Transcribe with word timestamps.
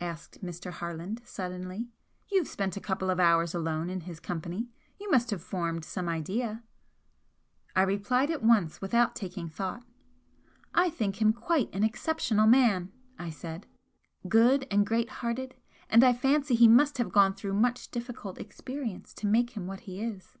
asked 0.00 0.44
Mr. 0.44 0.72
Harland, 0.72 1.22
suddenly 1.24 1.86
"You've 2.26 2.48
spent 2.48 2.76
a 2.76 2.80
couple 2.80 3.08
of 3.08 3.20
hours 3.20 3.54
alone 3.54 3.88
in 3.88 4.00
his 4.00 4.18
company, 4.18 4.68
you 4.98 5.08
must 5.12 5.30
have 5.30 5.40
formed 5.40 5.84
some 5.84 6.08
idea." 6.08 6.64
I 7.76 7.82
replied 7.82 8.32
at 8.32 8.42
once, 8.42 8.80
without 8.80 9.14
taking 9.14 9.48
thought. 9.48 9.84
"I 10.74 10.90
think 10.90 11.22
him 11.22 11.32
quite 11.32 11.72
an 11.72 11.84
exceptional 11.84 12.48
man," 12.48 12.90
I 13.16 13.30
said 13.30 13.68
"Good 14.28 14.66
and 14.72 14.84
great 14.84 15.08
hearted, 15.22 15.54
and 15.88 16.02
I 16.02 16.12
fancy 16.14 16.56
he 16.56 16.66
must 16.66 16.98
have 16.98 17.12
gone 17.12 17.32
through 17.34 17.54
much 17.54 17.92
difficult 17.92 18.38
experience 18.38 19.14
to 19.14 19.28
make 19.28 19.50
him 19.50 19.68
what 19.68 19.82
he 19.82 20.02
is." 20.02 20.36